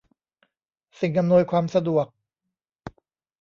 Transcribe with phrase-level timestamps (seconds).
[0.99, 2.07] สิ่งอำนวยความสะดวก